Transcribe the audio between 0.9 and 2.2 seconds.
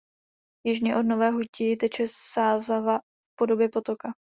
od Nové Huti teče